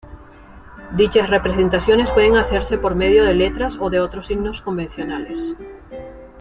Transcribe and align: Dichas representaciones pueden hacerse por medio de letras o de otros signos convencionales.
Dichas 0.95 1.29
representaciones 1.29 2.09
pueden 2.09 2.35
hacerse 2.35 2.79
por 2.79 2.95
medio 2.95 3.23
de 3.23 3.35
letras 3.35 3.77
o 3.79 3.91
de 3.91 3.99
otros 3.99 4.25
signos 4.25 4.59
convencionales. 4.63 5.55